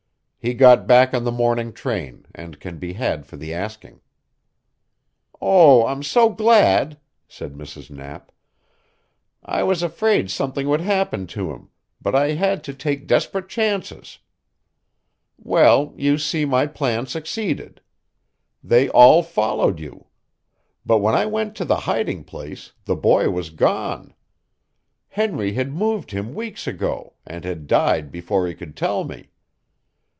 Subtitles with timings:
[0.43, 4.01] "He got back on the morning train, and can be had for the asking."
[5.39, 7.91] "Oh, I'm so glad," said Mrs.
[7.91, 8.31] Knapp.
[9.45, 11.69] "I was afraid something would happen to him,
[12.01, 14.17] but I had to take desperate chances.
[15.37, 17.79] Well, you see my plan succeeded.
[18.63, 20.07] They all followed you.
[20.83, 24.15] But when I went to the hiding place the boy was gone.
[25.09, 29.27] Henry had moved him weeks ago, and had died before he could tell me.